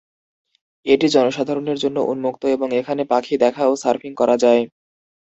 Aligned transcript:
এটি 0.85 1.07
জনসাধারণের 1.15 1.77
জন্য 1.83 1.97
উন্মুক্ত 2.11 2.43
এবং 2.55 2.67
এখানে 2.79 3.03
পাখি 3.11 3.35
দেখা 3.43 3.63
ও 3.67 3.83
সার্ফিং 3.83 4.11
করা 4.21 4.35
যায়। 4.43 4.61